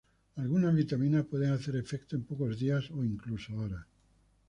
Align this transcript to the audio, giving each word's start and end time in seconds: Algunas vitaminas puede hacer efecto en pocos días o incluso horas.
Algunas 0.35 0.73
vitaminas 0.75 1.27
puede 1.27 1.47
hacer 1.47 1.75
efecto 1.75 2.15
en 2.15 2.23
pocos 2.23 2.57
días 2.57 2.89
o 2.89 3.03
incluso 3.03 3.53
horas. 3.55 3.85